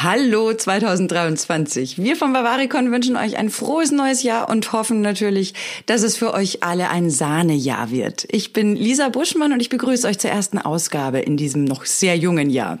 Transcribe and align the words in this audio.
Hallo 0.00 0.54
2023. 0.54 2.00
Wir 2.00 2.14
vom 2.14 2.32
Bavaricon 2.32 2.92
wünschen 2.92 3.16
euch 3.16 3.36
ein 3.36 3.50
frohes 3.50 3.90
neues 3.90 4.22
Jahr 4.22 4.48
und 4.48 4.72
hoffen 4.72 5.00
natürlich, 5.00 5.54
dass 5.86 6.04
es 6.04 6.16
für 6.16 6.34
euch 6.34 6.62
alle 6.62 6.88
ein 6.90 7.10
Sahnejahr 7.10 7.90
wird. 7.90 8.24
Ich 8.30 8.52
bin 8.52 8.76
Lisa 8.76 9.08
Buschmann 9.08 9.52
und 9.52 9.58
ich 9.58 9.70
begrüße 9.70 10.06
euch 10.06 10.20
zur 10.20 10.30
ersten 10.30 10.58
Ausgabe 10.58 11.18
in 11.18 11.36
diesem 11.36 11.64
noch 11.64 11.84
sehr 11.84 12.16
jungen 12.16 12.48
Jahr. 12.48 12.78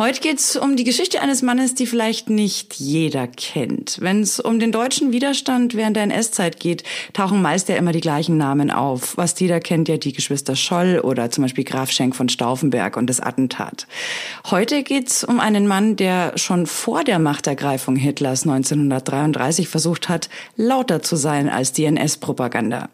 Heute 0.00 0.22
geht's 0.22 0.56
um 0.56 0.76
die 0.76 0.84
Geschichte 0.84 1.20
eines 1.20 1.42
Mannes, 1.42 1.74
die 1.74 1.84
vielleicht 1.84 2.30
nicht 2.30 2.76
jeder 2.76 3.26
kennt. 3.26 3.98
Wenn 4.00 4.22
es 4.22 4.40
um 4.40 4.58
den 4.58 4.72
deutschen 4.72 5.12
Widerstand 5.12 5.74
während 5.74 5.94
der 5.94 6.04
NS-Zeit 6.04 6.58
geht, 6.58 6.84
tauchen 7.12 7.42
meist 7.42 7.68
ja 7.68 7.76
immer 7.76 7.92
die 7.92 8.00
gleichen 8.00 8.38
Namen 8.38 8.70
auf. 8.70 9.18
Was 9.18 9.38
jeder 9.38 9.60
kennt 9.60 9.90
ja 9.90 9.98
die 9.98 10.14
Geschwister 10.14 10.56
Scholl 10.56 11.00
oder 11.04 11.30
zum 11.30 11.42
Beispiel 11.42 11.64
Graf 11.64 11.90
Schenk 11.90 12.16
von 12.16 12.30
Stauffenberg 12.30 12.96
und 12.96 13.08
das 13.10 13.20
Attentat. 13.20 13.86
Heute 14.50 14.84
geht's 14.84 15.22
um 15.22 15.38
einen 15.38 15.66
Mann, 15.66 15.96
der 15.96 16.32
schon 16.38 16.64
vor 16.64 17.04
der 17.04 17.18
Machtergreifung 17.18 17.96
Hitlers 17.96 18.44
1933 18.44 19.68
versucht 19.68 20.08
hat, 20.08 20.30
lauter 20.56 21.02
zu 21.02 21.16
sein 21.16 21.50
als 21.50 21.74
die 21.74 21.84
NS-Propaganda. 21.84 22.88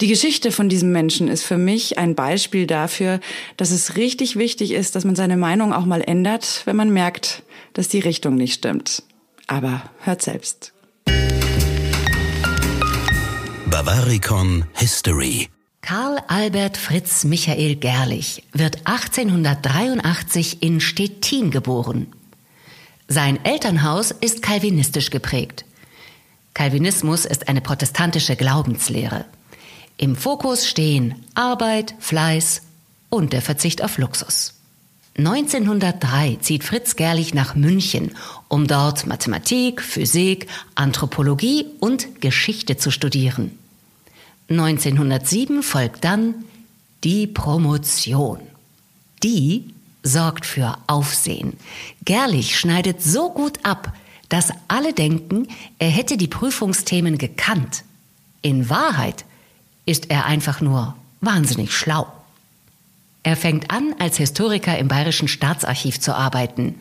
Die 0.00 0.08
Geschichte 0.08 0.50
von 0.50 0.70
diesem 0.70 0.92
Menschen 0.92 1.28
ist 1.28 1.44
für 1.44 1.58
mich 1.58 1.98
ein 1.98 2.14
Beispiel 2.14 2.66
dafür, 2.66 3.20
dass 3.58 3.70
es 3.70 3.96
richtig 3.96 4.36
wichtig 4.36 4.72
ist, 4.72 4.94
dass 4.94 5.04
man 5.04 5.14
seine 5.14 5.36
Meinung 5.36 5.74
auch 5.74 5.84
mal 5.84 6.00
ändert 6.00 6.37
ändert, 6.38 6.62
wenn 6.66 6.76
man 6.76 6.90
merkt, 6.92 7.42
dass 7.72 7.88
die 7.88 8.00
Richtung 8.00 8.36
nicht 8.36 8.54
stimmt. 8.54 9.02
Aber 9.46 9.82
hört 10.00 10.22
selbst. 10.22 10.72
Bavaricon 13.66 14.64
History 14.74 15.48
Karl 15.82 16.18
Albert 16.26 16.76
Fritz 16.76 17.24
Michael 17.24 17.76
Gerlich 17.76 18.42
wird 18.52 18.86
1883 18.86 20.62
in 20.62 20.80
Stettin 20.80 21.50
geboren. 21.50 22.08
Sein 23.06 23.42
Elternhaus 23.44 24.10
ist 24.10 24.42
kalvinistisch 24.42 25.10
geprägt. 25.10 25.64
Calvinismus 26.52 27.24
ist 27.24 27.48
eine 27.48 27.60
protestantische 27.62 28.36
Glaubenslehre. 28.36 29.24
Im 29.96 30.14
Fokus 30.14 30.68
stehen 30.68 31.24
Arbeit, 31.34 31.94
Fleiß 32.00 32.62
und 33.08 33.32
der 33.32 33.40
Verzicht 33.40 33.82
auf 33.82 33.96
Luxus. 33.96 34.57
1903 35.18 36.38
zieht 36.40 36.62
Fritz 36.62 36.94
Gerlich 36.94 37.34
nach 37.34 37.56
München, 37.56 38.12
um 38.46 38.68
dort 38.68 39.06
Mathematik, 39.08 39.82
Physik, 39.82 40.46
Anthropologie 40.76 41.66
und 41.80 42.20
Geschichte 42.20 42.76
zu 42.76 42.92
studieren. 42.92 43.50
1907 44.48 45.64
folgt 45.64 46.04
dann 46.04 46.44
die 47.02 47.26
Promotion. 47.26 48.38
Die 49.24 49.74
sorgt 50.04 50.46
für 50.46 50.78
Aufsehen. 50.86 51.54
Gerlich 52.04 52.56
schneidet 52.56 53.02
so 53.02 53.30
gut 53.30 53.58
ab, 53.64 53.92
dass 54.28 54.52
alle 54.68 54.92
denken, 54.92 55.48
er 55.80 55.90
hätte 55.90 56.16
die 56.16 56.28
Prüfungsthemen 56.28 57.18
gekannt. 57.18 57.82
In 58.40 58.70
Wahrheit 58.70 59.24
ist 59.84 60.10
er 60.10 60.26
einfach 60.26 60.60
nur 60.60 60.94
wahnsinnig 61.20 61.72
schlau. 61.72 62.06
Er 63.22 63.36
fängt 63.36 63.70
an, 63.70 63.94
als 63.98 64.16
Historiker 64.16 64.78
im 64.78 64.88
Bayerischen 64.88 65.28
Staatsarchiv 65.28 66.00
zu 66.00 66.14
arbeiten. 66.14 66.76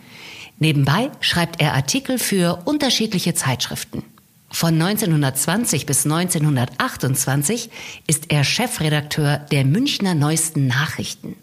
Nebenbei 0.59 1.11
schreibt 1.19 1.61
er 1.61 1.73
Artikel 1.73 2.19
für 2.19 2.61
unterschiedliche 2.65 3.33
Zeitschriften. 3.33 4.03
Von 4.49 4.81
1920 4.81 5.85
bis 5.85 6.05
1928 6.05 7.69
ist 8.07 8.31
er 8.31 8.43
Chefredakteur 8.43 9.39
der 9.51 9.65
Münchner 9.65 10.15
Neuesten 10.15 10.67
Nachrichten. 10.67 11.35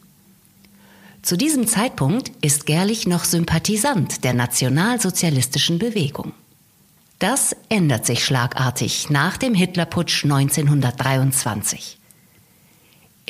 Zu 1.22 1.36
diesem 1.36 1.66
Zeitpunkt 1.66 2.32
ist 2.42 2.66
Gerlich 2.66 3.06
noch 3.06 3.24
Sympathisant 3.24 4.24
der 4.24 4.34
nationalsozialistischen 4.34 5.78
Bewegung. 5.78 6.32
Das 7.18 7.56
ändert 7.68 8.04
sich 8.04 8.24
schlagartig 8.24 9.08
nach 9.10 9.36
dem 9.36 9.54
Hitlerputsch 9.54 10.24
1923. 10.24 11.98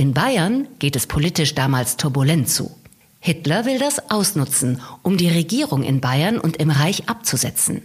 In 0.04 0.12
Bayern 0.12 0.68
geht 0.80 0.96
es 0.96 1.06
politisch 1.06 1.54
damals 1.54 1.96
turbulent 1.96 2.50
zu. 2.50 2.76
Hitler 3.20 3.64
will 3.64 3.78
das 3.78 4.10
ausnutzen, 4.10 4.82
um 5.00 5.16
die 5.16 5.30
Regierung 5.30 5.82
in 5.82 6.02
Bayern 6.02 6.38
und 6.38 6.58
im 6.58 6.68
Reich 6.68 7.08
abzusetzen. 7.08 7.80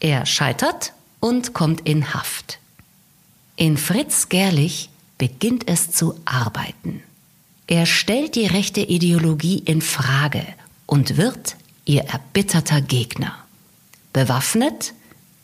Er 0.00 0.26
scheitert 0.26 0.92
und 1.20 1.54
kommt 1.54 1.82
in 1.82 2.14
Haft. 2.14 2.58
In 3.54 3.76
Fritz 3.76 4.28
Gerlich 4.28 4.90
beginnt 5.18 5.68
es 5.68 5.92
zu 5.92 6.18
arbeiten. 6.24 7.00
Er 7.68 7.86
stellt 7.86 8.34
die 8.34 8.46
rechte 8.46 8.80
Ideologie 8.80 9.58
in 9.64 9.82
Frage 9.82 10.44
und 10.86 11.16
wird 11.16 11.54
ihr 11.84 12.06
erbitterter 12.06 12.80
Gegner. 12.80 13.36
Bewaffnet 14.12 14.94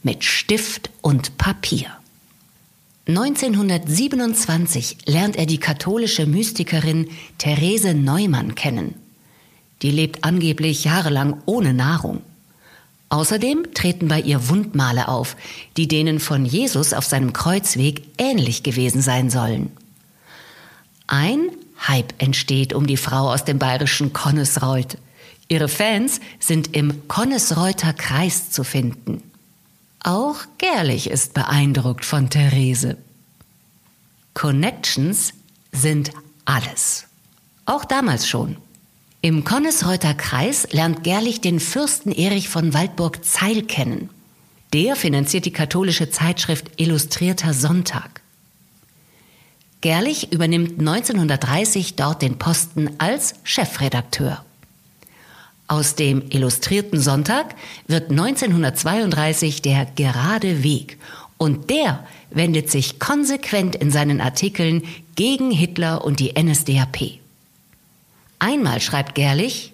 mit 0.03 0.25
Stift 0.25 0.91
und 1.01 1.39
Papier. 1.39 1.98
1927 3.09 4.99
lernt 5.07 5.37
er 5.37 5.47
die 5.47 5.59
katholische 5.59 6.27
Mystikerin 6.27 7.09
Therese 7.39 7.95
Neumann 7.95 8.55
kennen. 8.55 8.97
Die 9.81 9.91
lebt 9.91 10.25
angeblich 10.25 10.85
jahrelang 10.85 11.41
ohne 11.47 11.73
Nahrung. 11.73 12.21
Außerdem 13.09 13.69
treten 13.73 14.09
bei 14.09 14.21
ihr 14.21 14.51
Wundmale 14.51 15.09
auf, 15.09 15.37
die 15.79 15.89
denen 15.89 16.21
von 16.21 16.45
Jesus 16.45 16.93
auf 16.93 17.07
seinem 17.07 17.33
Kreuzweg 17.33 18.03
ähnlich 18.19 18.63
gewesen 18.63 19.01
sein 19.01 19.31
sollen. 19.31 19.71
Ein 21.07 21.49
Hype 21.87 22.13
entsteht 22.19 22.75
um 22.75 22.87
die 22.87 22.99
Frau 22.99 23.33
aus 23.33 23.47
dem 23.47 23.59
bayerischen 23.59 24.13
Konnesreuth. 24.13 24.99
Ihre 25.49 25.69
Fans 25.69 26.21
sind 26.41 26.77
im 26.77 27.09
Konnesreuther 27.09 27.95
Kreis 27.95 28.51
zu 28.51 28.65
finden. 28.65 29.23
Auch 30.01 30.37
Gerlich 30.59 31.11
ist 31.11 31.35
beeindruckt 31.35 32.05
von 32.05 32.31
Therese. 32.31 32.97
Connections 34.35 35.33
sind 35.73 36.13
alles. 36.45 37.07
Auch 37.67 37.85
damals 37.85 38.29
schon. 38.29 38.57
Im 39.21 39.43
Konnesreuter 39.43 40.15
Kreis 40.15 40.69
lernt 40.71 41.03
Gerlich 41.03 41.41
den 41.41 41.59
Fürsten 41.59 42.13
Erich 42.13 42.49
von 42.49 42.73
Waldburg-Zeil 42.73 43.63
kennen. 43.63 44.11
Der 44.73 44.95
finanziert 44.95 45.45
die 45.45 45.53
katholische 45.53 46.11
Zeitschrift 46.11 46.71
Illustrierter 46.77 47.53
Sonntag. 47.53 48.23
Gerlich 49.81 50.33
übernimmt 50.33 50.79
1930 50.79 51.97
dort 51.97 52.23
den 52.23 52.39
Posten 52.39 52.91
als 52.99 53.35
Chefredakteur. 53.43 54.45
Aus 55.69 55.95
dem 55.95 56.23
Illustrierten 56.31 56.99
Sonntag 56.99 57.55
wird 57.87 58.11
1932 58.11 59.61
der 59.61 59.87
Gerade 59.97 60.63
Weg 60.63 60.99
und 61.37 61.69
der 61.69 62.07
wendet 62.31 62.71
sich 62.71 62.99
konsequent 62.99 63.77
in 63.77 63.91
seinen 63.91 64.23
Artikeln 64.23 64.83
gegen 65.15 65.51
Hitler 65.51 66.05
und 66.05 66.21
die 66.21 66.33
NSDAP. 66.41 67.19
Einmal 68.39 68.81
schreibt 68.81 69.15
Gerlich, 69.15 69.73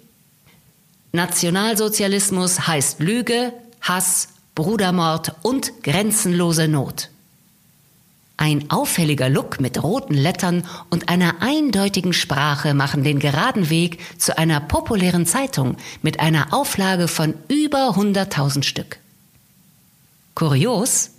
Nationalsozialismus 1.13 2.67
heißt 2.67 2.99
Lüge, 2.99 3.53
Hass, 3.79 4.29
Brudermord 4.53 5.33
und 5.43 5.81
grenzenlose 5.81 6.67
Not. 6.67 7.09
Ein 8.37 8.69
auffälliger 8.69 9.29
Look 9.29 9.61
mit 9.61 9.81
roten 9.81 10.13
Lettern 10.13 10.65
und 10.89 11.07
einer 11.07 11.41
eindeutigen 11.41 12.11
Sprache 12.11 12.73
machen 12.73 13.03
den 13.03 13.19
geraden 13.19 13.69
Weg 13.69 13.99
zu 14.19 14.37
einer 14.37 14.59
populären 14.59 15.25
Zeitung 15.25 15.77
mit 16.01 16.19
einer 16.19 16.53
Auflage 16.53 17.07
von 17.07 17.33
über 17.47 17.91
100.000 17.91 18.63
Stück. 18.63 18.97
Kurios, 20.33 21.11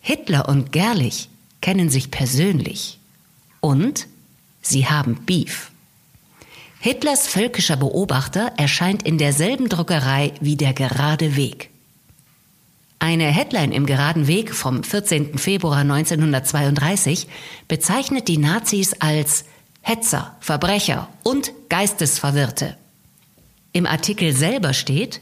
Hitler 0.00 0.48
und 0.48 0.70
Gerlich 0.70 1.28
kennen 1.60 1.90
sich 1.90 2.12
persönlich 2.12 2.98
und 3.60 4.06
sie 4.62 4.86
haben 4.86 5.24
Beef. 5.26 5.72
Hitlers 6.80 7.26
völkischer 7.26 7.76
Beobachter 7.76 8.52
erscheint 8.56 9.02
in 9.02 9.18
derselben 9.18 9.68
Druckerei 9.68 10.32
wie 10.40 10.56
der 10.56 10.72
Gerade 10.72 11.34
Weg. 11.34 11.67
Eine 13.00 13.26
Headline 13.26 13.72
im 13.72 13.86
Geraden 13.86 14.26
Weg 14.26 14.52
vom 14.54 14.82
14. 14.82 15.38
Februar 15.38 15.78
1932 15.78 17.28
bezeichnet 17.68 18.26
die 18.26 18.38
Nazis 18.38 18.94
als 18.98 19.44
Hetzer, 19.82 20.36
Verbrecher 20.40 21.08
und 21.22 21.52
Geistesverwirrte. 21.68 22.76
Im 23.72 23.86
Artikel 23.86 24.32
selber 24.34 24.74
steht, 24.74 25.20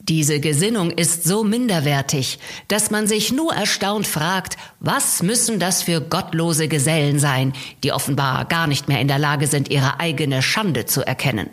diese 0.00 0.40
Gesinnung 0.40 0.90
ist 0.90 1.22
so 1.22 1.44
minderwertig, 1.44 2.40
dass 2.66 2.90
man 2.90 3.06
sich 3.06 3.30
nur 3.30 3.54
erstaunt 3.54 4.08
fragt, 4.08 4.56
was 4.80 5.22
müssen 5.22 5.60
das 5.60 5.84
für 5.84 6.00
gottlose 6.00 6.66
Gesellen 6.66 7.20
sein, 7.20 7.52
die 7.84 7.92
offenbar 7.92 8.46
gar 8.46 8.66
nicht 8.66 8.88
mehr 8.88 9.00
in 9.00 9.08
der 9.08 9.18
Lage 9.18 9.46
sind, 9.46 9.70
ihre 9.70 10.00
eigene 10.00 10.42
Schande 10.42 10.86
zu 10.86 11.06
erkennen. 11.06 11.50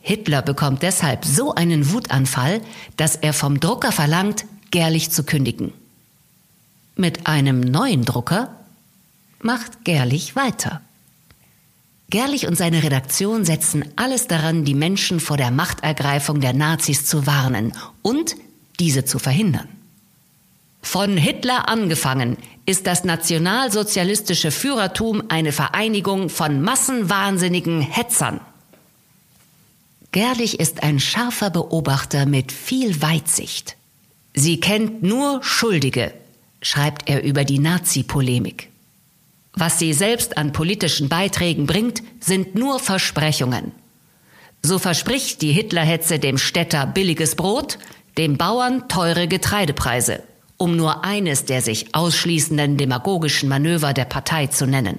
Hitler 0.00 0.42
bekommt 0.42 0.82
deshalb 0.82 1.24
so 1.24 1.54
einen 1.54 1.92
Wutanfall, 1.92 2.60
dass 2.96 3.16
er 3.16 3.32
vom 3.32 3.60
Drucker 3.60 3.92
verlangt, 3.92 4.44
Gerlich 4.70 5.10
zu 5.10 5.24
kündigen. 5.24 5.72
Mit 6.94 7.26
einem 7.26 7.60
neuen 7.60 8.04
Drucker 8.04 8.54
macht 9.40 9.84
Gerlich 9.84 10.36
weiter. 10.36 10.80
Gerlich 12.10 12.46
und 12.46 12.56
seine 12.56 12.82
Redaktion 12.82 13.44
setzen 13.44 13.84
alles 13.96 14.26
daran, 14.26 14.64
die 14.64 14.74
Menschen 14.74 15.20
vor 15.20 15.36
der 15.36 15.50
Machtergreifung 15.50 16.40
der 16.40 16.52
Nazis 16.52 17.06
zu 17.06 17.26
warnen 17.26 17.72
und 18.02 18.36
diese 18.80 19.04
zu 19.04 19.18
verhindern. 19.18 19.68
Von 20.82 21.16
Hitler 21.16 21.68
angefangen 21.68 22.36
ist 22.66 22.86
das 22.86 23.04
nationalsozialistische 23.04 24.50
Führertum 24.50 25.22
eine 25.28 25.52
Vereinigung 25.52 26.28
von 26.30 26.62
massenwahnsinnigen 26.62 27.80
Hetzern. 27.80 28.40
Gerlich 30.12 30.58
ist 30.58 30.82
ein 30.82 30.98
scharfer 30.98 31.50
Beobachter 31.50 32.26
mit 32.26 32.50
viel 32.50 33.00
Weitsicht. 33.00 33.76
Sie 34.34 34.58
kennt 34.58 35.02
nur 35.02 35.42
Schuldige, 35.42 36.12
schreibt 36.62 37.08
er 37.08 37.22
über 37.22 37.44
die 37.44 37.60
Nazi-Polemik. 37.60 38.68
Was 39.54 39.78
sie 39.78 39.92
selbst 39.92 40.36
an 40.36 40.52
politischen 40.52 41.08
Beiträgen 41.08 41.66
bringt, 41.66 42.02
sind 42.20 42.54
nur 42.54 42.78
Versprechungen. 42.78 43.72
So 44.62 44.78
verspricht 44.78 45.42
die 45.42 45.52
Hitlerhetze 45.52 46.18
dem 46.18 46.38
Städter 46.38 46.86
billiges 46.86 47.34
Brot, 47.34 47.78
dem 48.18 48.36
Bauern 48.36 48.88
teure 48.88 49.28
Getreidepreise, 49.28 50.22
um 50.56 50.76
nur 50.76 51.04
eines 51.04 51.44
der 51.44 51.62
sich 51.62 51.94
ausschließenden 51.94 52.76
demagogischen 52.76 53.48
Manöver 53.48 53.94
der 53.94 54.04
Partei 54.04 54.48
zu 54.48 54.66
nennen. 54.66 54.98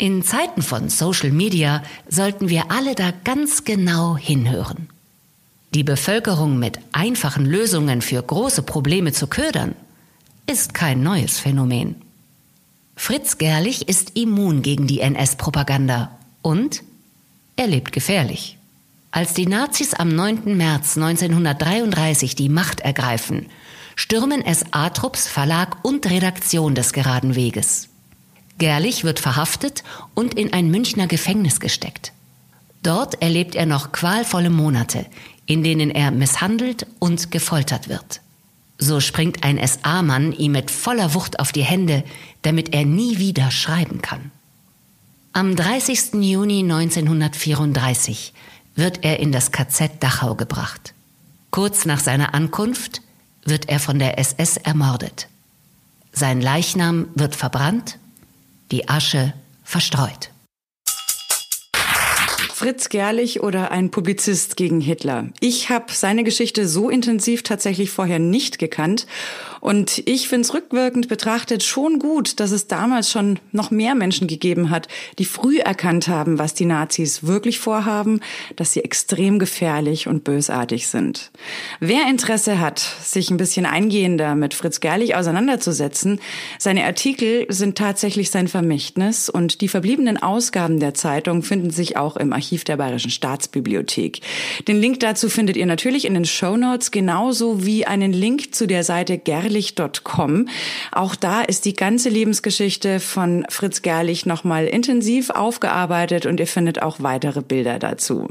In 0.00 0.22
Zeiten 0.22 0.62
von 0.62 0.88
Social 0.88 1.30
Media 1.30 1.82
sollten 2.08 2.48
wir 2.48 2.70
alle 2.70 2.94
da 2.94 3.12
ganz 3.22 3.64
genau 3.64 4.16
hinhören. 4.16 4.88
Die 5.74 5.84
Bevölkerung 5.84 6.58
mit 6.58 6.78
einfachen 6.92 7.44
Lösungen 7.44 8.00
für 8.00 8.22
große 8.22 8.62
Probleme 8.62 9.12
zu 9.12 9.26
ködern, 9.26 9.74
ist 10.46 10.72
kein 10.72 11.02
neues 11.02 11.38
Phänomen. 11.38 11.96
Fritz 12.96 13.36
Gerlich 13.36 13.90
ist 13.90 14.16
immun 14.16 14.62
gegen 14.62 14.86
die 14.86 15.00
NS-Propaganda 15.00 16.16
und 16.40 16.82
er 17.56 17.66
lebt 17.66 17.92
gefährlich. 17.92 18.56
Als 19.10 19.34
die 19.34 19.46
Nazis 19.46 19.92
am 19.92 20.08
9. 20.08 20.56
März 20.56 20.96
1933 20.96 22.34
die 22.34 22.48
Macht 22.48 22.80
ergreifen, 22.80 23.50
stürmen 23.96 24.40
es 24.40 24.64
Atrupps 24.70 25.28
Verlag 25.28 25.84
und 25.84 26.08
Redaktion 26.08 26.74
des 26.74 26.94
geraden 26.94 27.34
Weges. 27.34 27.89
Gerlich 28.60 29.04
wird 29.04 29.18
verhaftet 29.20 29.82
und 30.14 30.34
in 30.34 30.52
ein 30.52 30.70
Münchner 30.70 31.06
Gefängnis 31.06 31.60
gesteckt. 31.60 32.12
Dort 32.82 33.20
erlebt 33.22 33.54
er 33.54 33.64
noch 33.64 33.90
qualvolle 33.90 34.50
Monate, 34.50 35.06
in 35.46 35.64
denen 35.64 35.90
er 35.90 36.10
misshandelt 36.10 36.86
und 36.98 37.30
gefoltert 37.30 37.88
wird. 37.88 38.20
So 38.76 39.00
springt 39.00 39.44
ein 39.44 39.58
SA-Mann 39.66 40.32
ihm 40.32 40.52
mit 40.52 40.70
voller 40.70 41.14
Wucht 41.14 41.40
auf 41.40 41.52
die 41.52 41.64
Hände, 41.64 42.04
damit 42.42 42.74
er 42.74 42.84
nie 42.84 43.18
wieder 43.18 43.50
schreiben 43.50 44.02
kann. 44.02 44.30
Am 45.32 45.56
30. 45.56 46.14
Juni 46.20 46.60
1934 46.60 48.34
wird 48.74 49.04
er 49.04 49.20
in 49.20 49.32
das 49.32 49.52
KZ 49.52 50.02
Dachau 50.02 50.34
gebracht. 50.34 50.92
Kurz 51.50 51.86
nach 51.86 52.00
seiner 52.00 52.34
Ankunft 52.34 53.00
wird 53.42 53.70
er 53.70 53.80
von 53.80 53.98
der 53.98 54.18
SS 54.18 54.58
ermordet. 54.58 55.28
Sein 56.12 56.42
Leichnam 56.42 57.08
wird 57.14 57.36
verbrannt, 57.36 57.98
die 58.70 58.88
Asche 58.88 59.34
verstreut. 59.64 60.30
Fritz 62.60 62.90
Gerlich 62.90 63.42
oder 63.42 63.70
ein 63.70 63.90
Publizist 63.90 64.56
gegen 64.56 64.82
Hitler. 64.82 65.28
Ich 65.40 65.70
habe 65.70 65.92
seine 65.92 66.24
Geschichte 66.24 66.68
so 66.68 66.90
intensiv 66.90 67.42
tatsächlich 67.42 67.90
vorher 67.90 68.18
nicht 68.18 68.58
gekannt. 68.58 69.06
Und 69.60 70.02
ich 70.06 70.28
finde 70.28 70.42
es 70.42 70.54
rückwirkend 70.54 71.08
betrachtet 71.08 71.62
schon 71.62 71.98
gut, 71.98 72.40
dass 72.40 72.50
es 72.50 72.66
damals 72.66 73.10
schon 73.10 73.38
noch 73.52 73.70
mehr 73.70 73.94
Menschen 73.94 74.26
gegeben 74.26 74.70
hat, 74.70 74.88
die 75.18 75.24
früh 75.24 75.58
erkannt 75.58 76.08
haben, 76.08 76.38
was 76.38 76.54
die 76.54 76.64
Nazis 76.64 77.26
wirklich 77.26 77.58
vorhaben, 77.58 78.20
dass 78.56 78.72
sie 78.72 78.82
extrem 78.82 79.38
gefährlich 79.38 80.08
und 80.08 80.24
bösartig 80.24 80.88
sind. 80.88 81.30
Wer 81.80 82.08
Interesse 82.08 82.60
hat, 82.60 82.78
sich 82.78 83.30
ein 83.30 83.36
bisschen 83.36 83.66
eingehender 83.66 84.34
mit 84.34 84.54
Fritz 84.54 84.80
Gerlich 84.80 85.14
auseinanderzusetzen, 85.14 86.20
seine 86.58 86.84
Artikel 86.84 87.46
sind 87.48 87.76
tatsächlich 87.76 88.30
sein 88.30 88.48
Vermächtnis 88.48 89.28
und 89.28 89.60
die 89.60 89.68
verbliebenen 89.68 90.22
Ausgaben 90.22 90.80
der 90.80 90.94
Zeitung 90.94 91.42
finden 91.42 91.70
sich 91.70 91.96
auch 91.96 92.16
im 92.16 92.32
Archiv 92.32 92.64
der 92.64 92.76
Bayerischen 92.76 93.10
Staatsbibliothek. 93.10 94.20
Den 94.68 94.80
Link 94.80 95.00
dazu 95.00 95.28
findet 95.28 95.56
ihr 95.56 95.66
natürlich 95.66 96.04
in 96.04 96.14
den 96.14 96.24
Show 96.24 96.56
Notes, 96.56 96.90
genauso 96.90 97.64
wie 97.66 97.86
einen 97.86 98.12
Link 98.12 98.54
zu 98.54 98.66
der 98.66 98.84
Seite 98.84 99.18
gerlich.com. 99.50 100.48
Auch 100.92 101.16
da 101.16 101.42
ist 101.42 101.64
die 101.64 101.74
ganze 101.74 102.08
Lebensgeschichte 102.08 103.00
von 103.00 103.44
Fritz 103.48 103.82
Gerlich 103.82 104.26
nochmal 104.26 104.66
intensiv 104.66 105.30
aufgearbeitet 105.30 106.26
und 106.26 106.38
ihr 106.40 106.46
findet 106.46 106.82
auch 106.82 107.00
weitere 107.00 107.42
Bilder 107.42 107.78
dazu. 107.78 108.28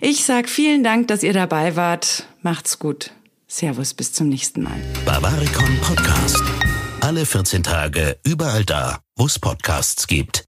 Ich 0.00 0.24
sag 0.24 0.48
vielen 0.48 0.84
Dank, 0.84 1.08
dass 1.08 1.22
ihr 1.22 1.32
dabei 1.32 1.76
wart. 1.76 2.26
Macht's 2.42 2.78
gut. 2.78 3.10
Servus, 3.48 3.94
bis 3.94 4.12
zum 4.12 4.28
nächsten 4.28 4.62
Mal. 4.62 4.80
Bavaricon 5.04 5.78
Podcast. 5.80 6.42
Alle 7.00 7.26
14 7.26 7.62
Tage, 7.62 8.18
überall 8.24 8.64
da, 8.64 9.00
wo 9.16 9.26
es 9.26 9.38
Podcasts 9.38 10.06
gibt. 10.06 10.44